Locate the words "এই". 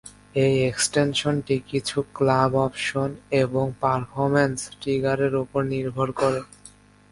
0.35-0.55